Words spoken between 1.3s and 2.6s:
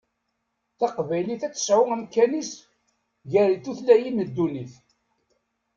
ad tesɛu amkan-is